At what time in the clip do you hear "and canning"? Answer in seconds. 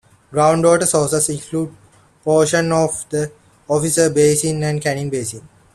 4.63-5.11